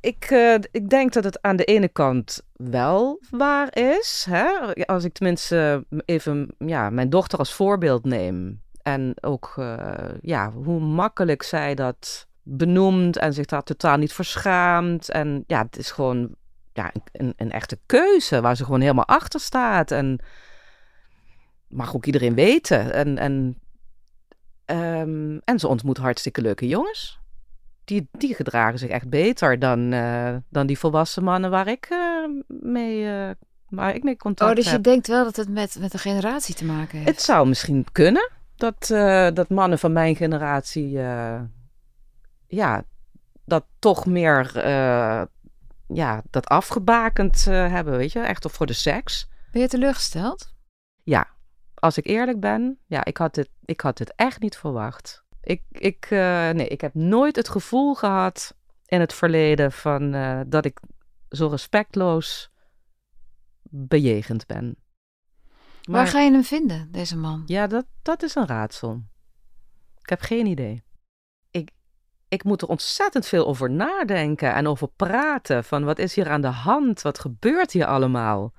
Ik, 0.00 0.30
uh, 0.30 0.54
ik 0.70 0.88
denk 0.88 1.12
dat 1.12 1.24
het 1.24 1.42
aan 1.42 1.56
de 1.56 1.64
ene 1.64 1.88
kant 1.88 2.42
wel 2.52 3.20
waar 3.30 3.76
is. 3.76 4.26
Hè? 4.28 4.74
Als 4.86 5.04
ik 5.04 5.12
tenminste 5.12 5.86
even 6.04 6.54
ja, 6.58 6.90
mijn 6.90 7.10
dochter 7.10 7.38
als 7.38 7.54
voorbeeld 7.54 8.04
neem. 8.04 8.62
En 8.82 9.14
ook 9.20 9.54
uh, 9.58 9.84
ja, 10.20 10.52
hoe 10.52 10.80
makkelijk 10.80 11.42
zij 11.42 11.74
dat 11.74 12.28
benoemd 12.42 13.16
en 13.16 13.32
zich 13.32 13.46
daar 13.46 13.62
totaal 13.62 13.96
niet 13.96 14.12
verschaamt. 14.12 15.10
En 15.10 15.44
ja, 15.46 15.62
het 15.62 15.76
is 15.76 15.90
gewoon 15.90 16.34
ja, 16.72 16.92
een, 17.12 17.32
een 17.36 17.50
echte 17.50 17.78
keuze 17.86 18.40
waar 18.40 18.56
ze 18.56 18.64
gewoon 18.64 18.80
helemaal 18.80 19.06
achter 19.06 19.40
staat. 19.40 19.90
En 19.90 20.20
mag 21.68 21.94
ook 21.94 22.06
iedereen 22.06 22.34
weten. 22.34 22.92
En, 22.92 23.18
en, 23.18 23.58
ehm, 24.64 25.38
en 25.44 25.58
ze 25.58 25.68
ontmoet 25.68 25.98
hartstikke 25.98 26.40
leuke 26.42 26.66
jongens. 26.66 27.18
Die, 27.84 28.08
die 28.12 28.34
gedragen 28.34 28.78
zich 28.78 28.90
echt 28.90 29.08
beter 29.08 29.58
dan, 29.58 29.92
eh, 29.92 30.36
dan 30.48 30.66
die 30.66 30.78
volwassen 30.78 31.24
mannen 31.24 31.50
waar 31.50 31.68
ik, 31.68 31.88
uh, 31.90 32.28
mee, 32.46 33.34
waar 33.68 33.94
ik 33.94 34.02
mee 34.02 34.16
contact 34.16 34.50
Oh, 34.50 34.56
dus 34.56 34.70
je 34.70 34.80
denkt 34.80 35.06
wel 35.06 35.24
dat 35.24 35.36
het 35.36 35.48
met, 35.48 35.76
met 35.80 35.92
een 35.92 35.98
generatie 35.98 36.54
te 36.54 36.64
maken 36.64 36.98
heeft? 36.98 37.10
Het 37.10 37.22
zou 37.22 37.48
misschien 37.48 37.86
kunnen 37.92 38.30
dat, 38.60 38.86
dat 39.36 39.48
mannen 39.48 39.78
van 39.78 39.92
mijn 39.92 40.16
generatie 40.16 40.90
ja, 42.46 42.84
dat 43.44 43.64
toch 43.78 44.06
meer 44.06 44.66
ja, 45.86 46.22
dat 46.30 46.46
afgebakend 46.46 47.44
hebben, 47.44 47.96
weet 47.96 48.12
je, 48.12 48.20
echt 48.20 48.50
voor 48.50 48.66
de 48.66 48.72
seks. 48.72 49.28
Ben 49.52 49.62
je 49.62 49.68
teleurgesteld? 49.68 50.54
Ja, 51.02 51.28
als 51.74 51.98
ik 51.98 52.06
eerlijk 52.06 52.40
ben, 52.40 52.78
ja, 52.86 53.04
ik 53.04 53.16
had 53.16 53.34
dit, 53.34 53.48
ik 53.64 53.80
had 53.80 53.96
dit 53.96 54.12
echt 54.16 54.40
niet 54.40 54.56
verwacht. 54.56 55.24
Ik, 55.42 55.62
ik, 55.70 56.06
nee, 56.10 56.68
ik 56.68 56.80
heb 56.80 56.94
nooit 56.94 57.36
het 57.36 57.48
gevoel 57.48 57.94
gehad 57.94 58.56
in 58.86 59.00
het 59.00 59.12
verleden 59.12 59.72
van 59.72 60.10
dat 60.48 60.64
ik 60.64 60.80
zo 61.28 61.46
respectloos 61.48 62.50
bejegend 63.62 64.46
ben. 64.46 64.76
Maar, 65.88 66.00
Waar 66.00 66.06
ga 66.06 66.20
je 66.20 66.30
hem 66.30 66.44
vinden, 66.44 66.88
deze 66.92 67.16
man? 67.16 67.42
Ja, 67.46 67.66
dat, 67.66 67.84
dat 68.02 68.22
is 68.22 68.34
een 68.34 68.46
raadsel. 68.46 69.02
Ik 70.00 70.08
heb 70.08 70.20
geen 70.20 70.46
idee. 70.46 70.82
Ik, 71.50 71.70
ik 72.28 72.44
moet 72.44 72.62
er 72.62 72.68
ontzettend 72.68 73.26
veel 73.26 73.46
over 73.46 73.70
nadenken 73.70 74.54
en 74.54 74.66
over 74.66 74.88
praten. 74.96 75.64
Van 75.64 75.84
wat 75.84 75.98
is 75.98 76.14
hier 76.14 76.30
aan 76.30 76.40
de 76.40 76.46
hand? 76.46 77.02
Wat 77.02 77.18
gebeurt 77.18 77.72
hier 77.72 77.86
allemaal? 77.86 78.52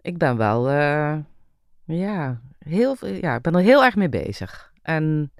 Ik 0.00 0.18
ben 0.18 0.36
wel, 0.36 0.70
uh, 0.70 1.18
ja, 1.84 2.40
heel, 2.58 2.96
ja, 3.06 3.34
ik 3.34 3.42
ben 3.42 3.54
er 3.54 3.60
heel 3.60 3.84
erg 3.84 3.96
mee 3.96 4.08
bezig. 4.08 4.72
En 4.82 5.32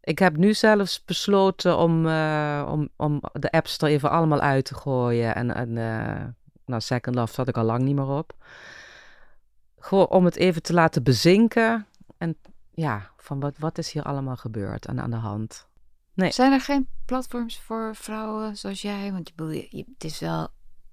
ik 0.00 0.18
heb 0.18 0.36
nu 0.36 0.54
zelfs 0.54 1.04
besloten 1.04 1.78
om, 1.78 2.06
uh, 2.06 2.68
om, 2.70 2.88
om 2.96 3.22
de 3.32 3.50
apps 3.50 3.78
er 3.78 3.88
even 3.88 4.10
allemaal 4.10 4.40
uit 4.40 4.64
te 4.64 4.74
gooien. 4.74 5.34
En, 5.34 5.54
en 5.54 5.68
uh, 5.68 6.24
nou, 6.66 6.80
Second 6.80 7.16
Love 7.16 7.32
zat 7.32 7.48
ik 7.48 7.56
al 7.56 7.64
lang 7.64 7.82
niet 7.82 7.94
meer 7.94 8.08
op. 8.08 8.34
Gewoon 9.86 10.08
om 10.08 10.24
het 10.24 10.36
even 10.36 10.62
te 10.62 10.72
laten 10.72 11.02
bezinken. 11.02 11.86
En 12.18 12.36
ja, 12.74 13.10
van 13.16 13.40
wat, 13.40 13.54
wat 13.58 13.78
is 13.78 13.92
hier 13.92 14.02
allemaal 14.02 14.36
gebeurd 14.36 14.86
en 14.86 15.00
aan 15.00 15.10
de 15.10 15.16
hand. 15.16 15.66
Nee. 16.14 16.32
Zijn 16.32 16.52
er 16.52 16.60
geen 16.60 16.88
platforms 17.04 17.60
voor 17.60 17.90
vrouwen 17.94 18.56
zoals 18.56 18.82
jij? 18.82 19.12
Want 19.12 19.28
je 19.28 19.34
bedoel, 19.36 19.52
je, 19.52 19.84
het 19.94 20.04
is 20.04 20.18
wel 20.18 20.48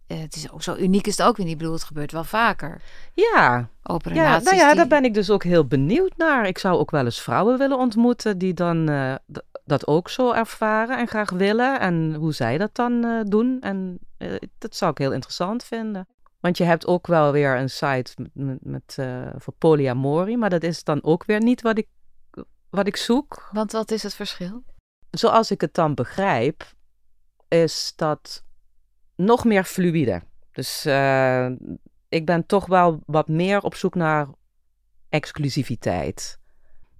uh, 0.08 0.20
het 0.20 0.36
is 0.36 0.52
ook 0.52 0.64
zo 0.64 0.76
uniek 0.76 1.08
is 1.08 1.18
het 1.18 1.28
ook 1.28 1.38
weer 1.38 1.46
niet. 1.46 1.54
Ik 1.54 1.60
bedoel, 1.60 1.74
het 1.74 1.84
gebeurt 1.84 2.12
wel 2.12 2.24
vaker. 2.24 2.82
Ja. 3.14 3.70
Open 3.84 4.14
ja, 4.14 4.40
nou 4.40 4.56
ja, 4.56 4.68
die... 4.68 4.76
daar 4.76 4.88
ben 4.88 5.04
ik 5.04 5.14
dus 5.14 5.30
ook 5.30 5.44
heel 5.44 5.66
benieuwd 5.66 6.18
naar. 6.18 6.48
Ik 6.48 6.58
zou 6.58 6.78
ook 6.78 6.92
wel 6.92 7.06
eens 7.06 7.22
vrouwen 7.22 7.58
willen 7.58 7.78
ontmoeten 7.78 8.38
die 8.38 8.54
dan 8.54 8.90
uh, 8.90 9.16
dat 9.66 9.88
ook 9.88 10.10
zo 10.10 10.32
ervaren 10.32 10.98
en 10.98 11.08
graag 11.08 11.30
willen. 11.30 11.80
En 11.80 12.14
hoe 12.14 12.34
zij 12.34 12.58
dat 12.58 12.76
dan 12.76 13.06
uh, 13.06 13.22
doen. 13.24 13.58
En 13.62 14.00
dat 14.58 14.76
zou 14.76 14.92
ik 14.92 14.98
heel 14.98 15.14
interessant 15.14 15.64
vinden. 15.64 16.08
Want 16.44 16.58
je 16.58 16.64
hebt 16.64 16.88
ook 16.88 17.08
wel 17.08 17.32
weer 17.32 17.58
een 17.58 17.70
site 17.70 18.14
met, 18.18 18.30
met, 18.34 18.58
met 18.62 18.98
voor 19.38 19.54
polyamorie. 19.58 20.38
Maar 20.38 20.50
dat 20.50 20.64
is 20.64 20.84
dan 20.84 21.04
ook 21.04 21.26
weer 21.26 21.42
niet 21.42 21.62
wat 21.62 21.78
ik, 21.78 21.88
wat 22.70 22.88
ik 22.88 22.96
zoek. 22.96 23.50
Want 23.52 23.72
wat 23.72 23.92
is 23.92 24.04
het 24.04 24.14
verschil? 24.14 24.64
Zoals 25.12 25.52
ik 25.52 25.62
het 25.62 25.74
dan 25.74 25.94
begrijp, 25.94 26.74
is 27.48 27.94
dat 27.96 28.44
nog 29.16 29.46
meer 29.46 29.64
fluïde. 29.64 30.22
Dus 30.52 30.86
uh, 30.86 31.50
ik 32.10 32.26
ben 32.26 32.46
toch 32.46 32.66
wel 32.66 33.00
wat 33.06 33.27
meer 33.27 33.62
op 33.62 33.75
zoek 33.75 33.96
naar 33.96 34.27
exclusiviteit. 35.10 36.40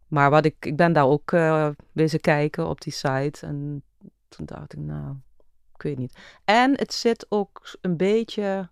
Maar 0.08 0.30
wat 0.30 0.46
ik, 0.46 0.66
ik 0.66 0.76
ben 0.76 0.94
daar 0.94 1.08
ook 1.08 1.32
uh, 1.32 1.70
wezen 1.92 2.20
kijken 2.20 2.68
op 2.68 2.82
die 2.82 2.94
site. 2.94 3.46
En 3.46 3.84
toen 4.28 4.46
dacht 4.46 4.74
ik, 4.74 4.80
nou, 4.80 5.16
ik 5.76 5.82
weet 5.82 5.98
niet. 5.98 6.18
En 6.44 6.78
het 6.78 6.94
zit 6.94 7.26
ook 7.30 7.78
een 7.82 7.98
beetje, 7.98 8.70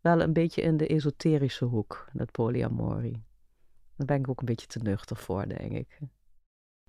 wel 0.00 0.20
een 0.20 0.32
beetje 0.32 0.62
in 0.62 0.76
de 0.76 0.86
esoterische 0.86 1.64
hoek, 1.64 2.08
dat 2.12 2.30
polyamorie. 2.30 3.26
Daar 3.96 4.06
ben 4.06 4.18
ik 4.18 4.28
ook 4.28 4.40
een 4.40 4.46
beetje 4.46 4.66
te 4.66 4.78
nuchter 4.78 5.16
voor, 5.16 5.48
denk 5.48 5.72
ik. 5.72 5.98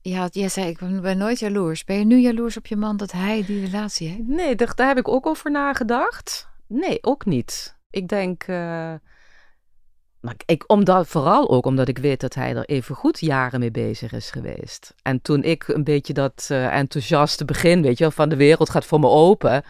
Ja, 0.02 0.28
jij 0.32 0.50
zei, 0.50 0.67
ik 0.67 0.78
ben 1.02 1.17
nooit 1.17 1.39
jaloers. 1.39 1.84
Ben 1.84 1.98
je 2.00 2.06
nu 2.06 2.17
jaloers 2.17 2.58
op 2.58 2.65
je 2.65 2.76
man 2.76 2.98
dat 2.98 3.12
hij 3.12 3.45
die 3.45 3.65
relatie 3.65 4.08
heeft? 4.08 4.28
Nee, 4.28 4.56
daar, 4.56 4.76
daar 4.76 4.88
heb 4.88 4.98
ik 4.98 5.08
ook 5.08 5.26
over 5.26 5.52
nagedacht. 5.52 6.48
Nee, 6.67 7.04
ook 7.04 7.26
niet. 7.26 7.78
Ik 7.89 8.08
denk, 8.08 8.48
uh, 8.48 8.93
maar 10.19 10.36
ik, 10.45 10.63
omdat, 10.67 11.08
vooral 11.08 11.50
ook 11.50 11.65
omdat 11.65 11.88
ik 11.88 11.98
weet 11.98 12.19
dat 12.19 12.34
hij 12.34 12.56
er 12.56 12.65
even 12.65 12.95
goed 12.95 13.19
jaren 13.19 13.60
mee 13.60 13.72
bezig 13.72 14.12
is 14.12 14.32
geweest. 14.32 14.93
En 15.02 15.22
toen 15.22 15.43
ik 15.43 15.67
een 15.67 15.84
beetje 15.84 16.13
dat 16.13 16.48
uh, 16.52 16.76
enthousiaste 16.78 17.45
begin, 17.45 17.82
weet 17.82 17.98
je, 17.98 18.12
van 18.12 18.30
de 18.30 18.36
wereld 18.36 18.69
gaat 18.69 18.86
voor 18.86 19.00
me 19.00 19.08
open. 19.08 19.63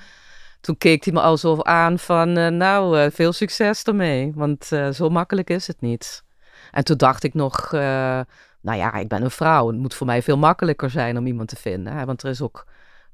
Toen 0.61 0.77
keek 0.77 1.03
hij 1.03 1.13
me 1.13 1.21
al 1.21 1.37
zo 1.37 1.61
aan 1.61 1.99
van, 1.99 2.37
uh, 2.37 2.47
nou, 2.47 3.11
veel 3.11 3.33
succes 3.33 3.83
ermee. 3.83 4.31
Want 4.35 4.65
zo 4.93 5.09
makkelijk 5.09 5.49
is 5.49 5.67
het 5.67 5.81
niet. 5.81 6.23
En 6.71 6.83
toen 6.83 6.97
dacht 6.97 7.23
ik 7.23 7.33
nog, 7.33 7.71
nou 7.71 8.77
ja, 8.77 8.93
ik 8.93 9.07
ben 9.07 9.23
een 9.23 9.31
vrouw. 9.31 9.67
Het 9.67 9.77
moet 9.77 9.93
voor 9.93 10.07
mij 10.07 10.21
veel 10.21 10.37
makkelijker 10.37 10.89
zijn 10.89 11.17
om 11.17 11.25
iemand 11.27 11.49
te 11.49 11.55
vinden. 11.55 12.05
Want 12.05 12.23
er 12.23 12.29
is 12.29 12.41
ook 12.41 12.65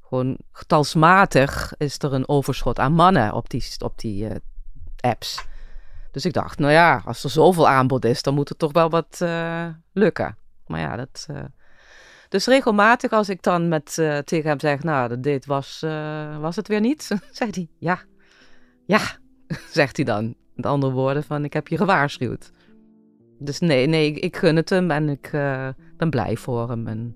gewoon 0.01 0.37
getalsmatig 0.51 1.73
is 1.77 1.97
er 1.99 2.13
een 2.13 2.27
overschot 2.27 2.79
aan 2.79 2.93
mannen 2.93 3.33
op 3.33 3.49
die, 3.49 3.65
op 3.79 3.99
die 3.99 4.27
apps. 4.99 5.45
Dus 6.11 6.25
ik 6.25 6.33
dacht, 6.33 6.59
nou 6.59 6.71
ja, 6.71 7.01
als 7.05 7.23
er 7.23 7.29
zoveel 7.29 7.67
aanbod 7.67 8.05
is, 8.05 8.21
dan 8.21 8.33
moet 8.33 8.49
het 8.49 8.59
toch 8.59 8.71
wel 8.71 8.89
wat 8.89 9.25
lukken. 9.93 10.37
Maar 10.67 10.79
ja, 10.79 10.95
dat. 10.95 11.27
Uh... 12.25 12.29
Dus 12.29 12.45
regelmatig 12.45 13.11
als 13.11 13.29
ik 13.29 13.43
dan 13.43 13.67
met, 13.67 13.93
tegen 14.25 14.49
hem 14.49 14.59
zeg, 14.59 14.83
nou, 14.83 15.19
date 15.19 15.47
was, 15.47 15.79
was 16.39 16.55
het 16.55 16.67
weer 16.67 16.79
niet, 16.79 17.03
zegt 17.31 17.55
hij, 17.55 17.67
ja, 17.77 17.99
ja, 18.85 18.99
zegt 19.71 19.95
hij 19.95 20.05
dan. 20.05 20.35
Met 20.55 20.65
andere 20.65 20.93
woorden 20.93 21.23
van, 21.23 21.43
ik 21.43 21.53
heb 21.53 21.67
je 21.67 21.77
gewaarschuwd. 21.77 22.51
Dus 23.39 23.59
nee, 23.59 23.87
nee, 23.87 24.11
ik, 24.11 24.35
gun 24.35 24.55
het 24.55 24.69
hem 24.69 24.91
en 24.91 25.09
ik 25.09 25.31
uh, 25.33 25.67
ben 25.97 26.09
blij 26.09 26.37
voor 26.37 26.69
hem. 26.69 26.87
En, 26.87 27.15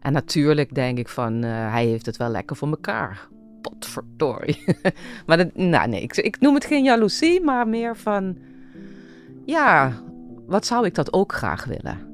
en 0.00 0.12
natuurlijk 0.12 0.74
denk 0.74 0.98
ik 0.98 1.08
van, 1.08 1.44
uh, 1.44 1.50
hij 1.70 1.86
heeft 1.86 2.06
het 2.06 2.16
wel 2.16 2.28
lekker 2.28 2.56
voor 2.56 2.68
elkaar. 2.68 3.28
Potverdorie. 3.60 4.64
maar 5.26 5.36
dat, 5.36 5.54
nou 5.54 5.88
nee, 5.88 6.02
ik, 6.02 6.16
ik 6.16 6.40
noem 6.40 6.54
het 6.54 6.64
geen 6.64 6.84
jaloezie, 6.84 7.40
maar 7.40 7.68
meer 7.68 7.96
van, 7.96 8.38
ja, 9.44 9.92
wat 10.46 10.66
zou 10.66 10.86
ik 10.86 10.94
dat 10.94 11.12
ook 11.12 11.32
graag 11.32 11.64
willen? 11.64 12.13